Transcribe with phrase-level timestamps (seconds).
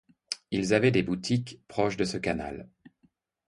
[0.49, 2.67] Ils avaient des boutiques proche de ce canal.